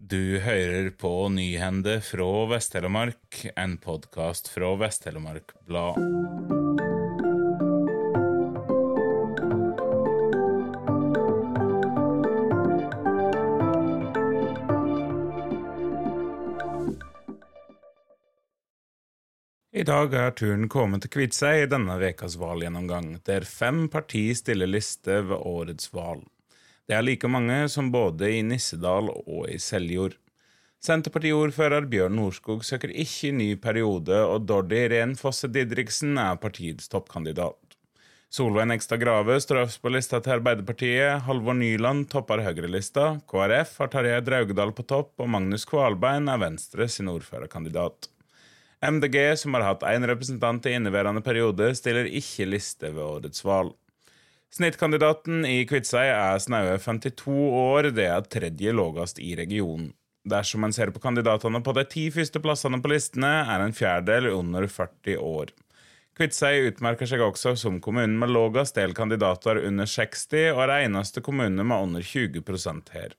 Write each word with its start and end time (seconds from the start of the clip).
Du 0.00 0.38
hører 0.38 0.90
på 0.90 1.28
Nyhende 1.28 1.96
fra 2.06 2.26
Vest-Telemark, 2.46 3.40
en 3.58 3.72
podkast 3.82 4.46
fra 4.48 4.68
Vest-Telemark 4.78 5.50
Blad. 5.66 5.98
I 19.74 19.82
dag 19.82 20.14
er 20.14 20.30
turen 20.38 20.70
kommet 20.70 21.02
til 21.02 21.16
Kviteseid 21.18 21.66
i 21.66 21.70
denne 21.74 21.98
ukas 21.98 22.38
valgjennomgang, 22.38 23.16
der 23.26 23.42
fem 23.42 23.88
partier 23.90 24.38
stiller 24.38 24.70
liste 24.70 25.24
ved 25.26 25.42
årets 25.42 25.90
valg. 25.90 26.22
Det 26.88 26.96
er 26.96 27.04
like 27.04 27.28
mange 27.28 27.66
som 27.68 27.90
både 27.92 28.30
i 28.32 28.40
Nissedal 28.40 29.10
og 29.12 29.42
i 29.52 29.58
Seljord. 29.60 30.14
Senterpartiordfører 30.80 31.84
Bjørn 31.90 32.14
Norskog 32.16 32.62
søker 32.64 32.94
ikke 32.96 33.32
ny 33.36 33.48
periode, 33.60 34.16
og 34.24 34.46
Dordi 34.48 34.86
Ren 34.88 35.12
Fosse 35.18 35.50
Didriksen 35.52 36.16
er 36.22 36.38
partiets 36.40 36.88
toppkandidat. 36.88 37.76
Solveig 38.32 38.70
Nekstad 38.70 39.02
Grave 39.02 39.36
står 39.40 39.62
øverst 39.66 39.82
på 39.84 39.92
lista 39.92 40.20
til 40.24 40.38
Arbeiderpartiet, 40.38 41.26
Halvor 41.26 41.58
Nyland 41.58 42.06
topper 42.12 42.40
Høyre-lista, 42.44 43.18
KrF 43.28 43.74
har 43.82 43.92
Tarjei 43.92 44.22
Draugedal 44.24 44.72
på 44.76 44.86
topp, 44.88 45.12
og 45.20 45.28
Magnus 45.32 45.68
Kvalbein 45.68 46.28
er 46.28 46.40
Venstre 46.40 46.88
sin 46.88 47.08
ordførerkandidat. 47.12 48.08
MDG, 48.80 49.18
som 49.40 49.56
har 49.58 49.66
hatt 49.66 49.84
én 49.90 50.08
representant 50.08 50.64
i 50.64 50.76
inneværende 50.78 51.20
periode, 51.26 51.68
stiller 51.76 52.08
ikke 52.08 52.48
liste 52.48 52.94
ved 52.94 53.04
årets 53.04 53.44
valg. 53.44 53.76
Snittkandidaten 54.48 55.42
i 55.44 55.66
Kviteseid 55.68 56.08
er 56.08 56.38
snaue 56.40 56.78
52 56.80 57.32
år, 57.60 57.90
det 57.92 58.06
er 58.08 58.28
tredje 58.32 58.72
lavest 58.72 59.18
i 59.20 59.34
regionen. 59.36 59.90
Dersom 60.28 60.64
en 60.64 60.72
ser 60.72 60.90
på 60.92 61.02
kandidatene 61.02 61.60
på 61.64 61.72
de 61.76 61.84
ti 61.88 62.06
første 62.12 62.40
plassene 62.40 62.80
på 62.84 62.90
listene, 62.92 63.30
er 63.44 63.64
en 63.64 63.76
fjerdedel 63.76 64.30
under 64.32 64.64
40 64.68 65.18
år. 65.20 65.52
Kviteseid 66.18 66.72
utmerker 66.72 67.06
seg 67.06 67.20
også 67.22 67.52
som 67.60 67.76
kommunen 67.84 68.16
med 68.18 68.32
lavest 68.32 68.74
del 68.80 68.96
kandidater 68.96 69.60
under 69.68 69.86
60, 69.86 70.48
og 70.54 70.64
er 70.64 70.72
eneste 70.78 71.22
kommune 71.24 71.62
med 71.62 71.84
under 71.84 72.02
20% 72.02 72.90
her. 72.96 73.14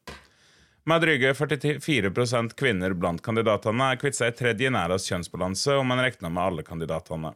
Med 0.90 1.06
dryge 1.06 1.36
44% 1.38 2.58
kvinner 2.58 2.98
blant 2.98 3.22
kandidatene 3.22 3.94
er 3.94 4.02
Kviteseid 4.02 4.40
tredje 4.42 4.74
nærest 4.74 5.12
kjønnsbalanse 5.12 5.78
om 5.78 5.94
man 5.94 6.02
regner 6.02 6.34
med 6.34 6.44
alle 6.44 6.66
kandidatene. 6.66 7.36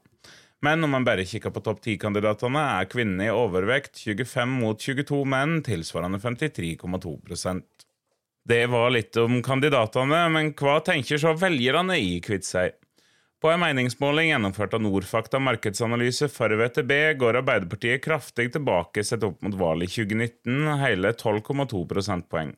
Men 0.63 0.83
om 0.83 0.93
man 0.95 1.03
bare 1.03 1.25
kikker 1.27 1.51
på 1.51 1.59
topp 1.63 1.81
ti-kandidatene, 1.83 2.61
er 2.79 2.87
kvinnene 2.91 3.27
i 3.27 3.33
overvekt 3.35 3.99
25 3.99 4.53
mot 4.61 4.79
22 4.79 5.19
menn, 5.27 5.57
tilsvarende 5.65 6.21
53,2% 6.23 7.87
Det 8.47 8.61
var 8.71 8.93
litt 8.95 9.17
om 9.19 9.41
kandidatene, 9.43 10.21
men 10.31 10.53
hva 10.55 10.77
tenker 10.85 11.19
så 11.19 11.33
velgerne 11.35 11.99
i 11.99 12.15
Kviteseid? 12.23 12.79
På 13.43 13.49
en 13.51 13.59
meningsmåling 13.59 14.29
gjennomført 14.29 14.77
av 14.77 14.79
Norfakta 14.85 15.39
markedsanalyse 15.43 16.29
for 16.31 16.53
VTB 16.55 16.93
går 17.19 17.41
Arbeiderpartiet 17.41 17.99
kraftig 18.05 18.45
tilbake 18.53 19.03
sett 19.03 19.25
opp 19.27 19.41
mot 19.43 19.57
valget 19.59 19.91
i 19.91 20.05
2019, 20.05 20.69
hele 20.79 21.11
12,2 21.11 21.81
prosentpoeng. 21.89 22.53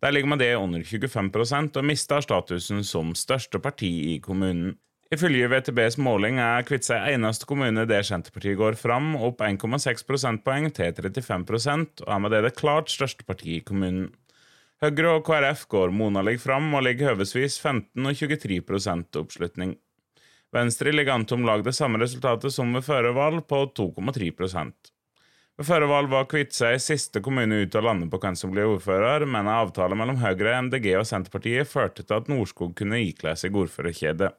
Der 0.00 0.16
ligger 0.16 0.32
man 0.32 0.40
det 0.40 0.54
under 0.56 0.80
25% 0.80 1.76
og 1.76 1.84
mister 1.84 2.24
statusen 2.24 2.80
som 2.80 3.12
største 3.12 3.60
parti 3.60 3.92
i 4.14 4.16
kommunen. 4.24 4.78
Ifølge 5.12 5.44
VTBs 5.52 5.98
måling 6.00 6.38
er 6.40 6.64
Kviteseid 6.64 7.10
eneste 7.12 7.44
kommune 7.44 7.82
der 7.84 8.04
Senterpartiet 8.06 8.56
går 8.56 8.78
fram, 8.80 9.10
opp 9.20 9.42
1,6 9.44 10.06
prosentpoeng 10.08 10.70
til 10.72 10.94
35 10.96 12.06
og 12.06 12.12
er 12.14 12.20
med 12.22 12.32
det 12.32 12.38
det 12.46 12.54
klart 12.56 12.88
største 12.88 13.26
partiet 13.28 13.58
i 13.58 13.64
kommunen. 13.68 14.06
Høyre 14.80 15.18
og 15.18 15.26
KrF 15.26 15.66
går 15.68 15.92
monalig 15.92 16.38
fram 16.40 16.72
og 16.72 16.86
ligger 16.86 17.12
høvesvis 17.12 17.58
15 17.60 18.08
og 18.08 18.16
23 18.16 18.62
oppslutning. 19.20 19.74
Venstre 20.52 20.94
ligger 20.96 21.12
an 21.14 21.26
til 21.28 21.42
om 21.42 21.44
lag 21.44 21.60
det 21.64 21.74
samme 21.76 22.00
resultatet 22.00 22.52
som 22.52 22.72
ved 22.72 22.84
førervalg, 22.88 23.44
på 23.46 23.66
2,3% 23.76 24.72
Ved 25.58 25.68
førervalg 25.68 26.08
var 26.08 26.24
Kviteseid 26.24 26.80
siste 26.80 27.20
kommune 27.20 27.60
ut 27.66 27.76
av 27.76 27.84
landet 27.84 28.08
på 28.10 28.18
hvem 28.18 28.36
som 28.36 28.50
blir 28.50 28.64
ordfører, 28.64 29.26
men 29.26 29.44
en 29.44 29.58
avtale 29.60 29.94
mellom 29.94 30.24
Høyre, 30.24 30.56
MDG 30.70 30.88
og 30.96 31.04
Senterpartiet 31.04 31.68
førte 31.68 32.00
til 32.00 32.16
at 32.16 32.32
Norskog 32.32 32.72
kunne 32.80 33.04
ikle 33.04 33.36
seg 33.36 33.60
ordførerkjedet. 33.60 34.32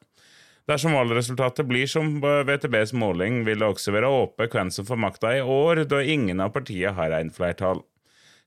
Dersom 0.64 0.94
valgresultatet 0.96 1.66
blir 1.68 1.88
som 1.90 2.14
VTBs 2.24 2.94
måling, 2.96 3.42
vil 3.44 3.60
det 3.60 3.66
også 3.68 3.92
være 3.92 4.08
åpent 4.08 4.54
hvem 4.56 4.70
som 4.72 4.86
får 4.88 5.00
makta 5.02 5.34
i 5.36 5.42
år, 5.44 5.82
da 5.90 6.00
ingen 6.00 6.40
av 6.40 6.54
partiene 6.54 6.94
har 6.96 7.12
en 7.18 7.32
flertall. 7.34 7.82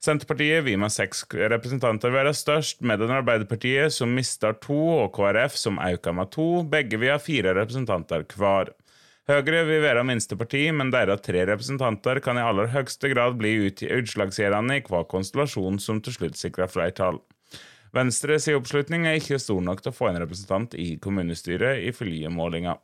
Senterpartiet 0.02 0.64
vil 0.66 0.78
med 0.82 0.94
seks 0.94 1.24
representanter 1.54 2.14
være 2.14 2.34
størst, 2.38 2.82
med 2.86 3.02
den 3.02 3.14
Arbeiderpartiet, 3.14 3.94
som 3.94 4.14
mister 4.14 4.58
to, 4.62 4.78
og 5.04 5.14
KrF, 5.14 5.58
som 5.58 5.78
øker 5.82 6.14
med 6.18 6.34
to. 6.34 6.64
Begge 6.70 6.98
vil 7.02 7.14
ha 7.14 7.22
fire 7.22 7.54
representanter 7.58 8.26
hver. 8.38 8.74
Høyre 9.28 9.64
vil 9.68 9.82
være 9.84 10.06
minste 10.08 10.38
parti, 10.40 10.64
men 10.72 10.94
deres 10.94 11.22
tre 11.26 11.42
representanter 11.50 12.22
kan 12.24 12.38
i 12.40 12.46
aller 12.46 12.70
høyeste 12.74 13.10
grad 13.14 13.38
bli 13.42 13.58
utslagsgivende 13.68 14.78
i 14.80 14.86
hver 14.86 15.10
konstellasjon 15.12 15.82
som 15.84 16.02
til 16.02 16.16
slutt 16.16 16.40
sikrer 16.40 16.70
flertall. 16.72 17.20
Venstres 17.96 18.50
oppslutning 18.52 19.08
er 19.08 19.20
ikke 19.20 19.40
stor 19.42 19.62
nok 19.64 19.84
til 19.84 19.94
å 19.94 19.96
få 19.96 20.10
en 20.12 20.20
representant 20.22 20.76
i 20.80 20.96
kommunestyret, 21.04 21.84
ifølge 21.88 22.32
målinga. 22.34 22.78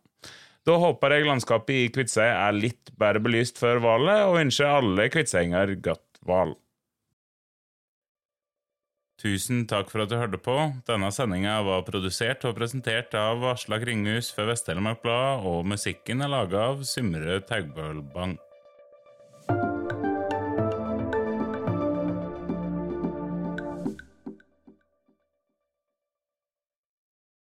Da 0.63 0.77
håper 0.79 1.17
jeg 1.17 1.27
landskapet 1.27 1.75
i 1.75 1.87
Kviteseid 1.91 2.31
er 2.31 2.55
litt 2.55 2.93
bedre 2.99 3.19
belyst 3.23 3.59
før 3.59 3.81
valget, 3.83 4.27
og 4.29 4.39
ønsker 4.45 4.77
alle 4.79 5.09
kvitseinger 5.11 5.75
godt 5.83 6.21
valg. 6.27 6.55
Tusen 9.23 9.61
takk 9.71 9.91
for 9.91 10.03
at 10.03 10.11
du 10.11 10.17
hørte 10.19 10.39
på. 10.41 10.55
Denne 10.87 11.07
sendinga 11.15 11.61
var 11.63 11.85
produsert 11.87 12.43
og 12.47 12.57
presentert 12.57 13.13
av 13.15 13.43
Aslak 13.53 13.85
Ringhus 13.87 14.33
for 14.35 14.49
Vest-Telemark 14.51 14.99
Blad, 15.03 15.45
og 15.47 15.63
musikken 15.71 16.23
er 16.23 16.31
laga 16.31 16.65
av 16.73 16.83
Symre 16.87 17.37
Taugbølbang. 17.47 18.35